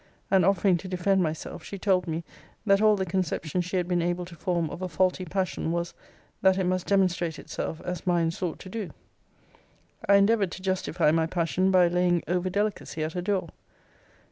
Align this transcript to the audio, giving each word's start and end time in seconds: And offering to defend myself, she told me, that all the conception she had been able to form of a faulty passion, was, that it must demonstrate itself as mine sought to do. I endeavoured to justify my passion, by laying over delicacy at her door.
And 0.31 0.43
offering 0.43 0.77
to 0.77 0.87
defend 0.87 1.21
myself, 1.21 1.63
she 1.63 1.77
told 1.77 2.07
me, 2.07 2.23
that 2.65 2.81
all 2.81 2.95
the 2.95 3.05
conception 3.05 3.61
she 3.61 3.77
had 3.77 3.87
been 3.87 4.01
able 4.01 4.25
to 4.25 4.35
form 4.35 4.67
of 4.71 4.81
a 4.81 4.87
faulty 4.89 5.25
passion, 5.25 5.71
was, 5.71 5.93
that 6.41 6.57
it 6.57 6.63
must 6.63 6.87
demonstrate 6.87 7.37
itself 7.37 7.79
as 7.81 8.07
mine 8.07 8.31
sought 8.31 8.57
to 8.61 8.69
do. 8.69 8.89
I 10.09 10.15
endeavoured 10.15 10.51
to 10.53 10.63
justify 10.63 11.11
my 11.11 11.27
passion, 11.27 11.69
by 11.69 11.87
laying 11.87 12.23
over 12.27 12.49
delicacy 12.49 13.03
at 13.03 13.13
her 13.13 13.21
door. 13.21 13.49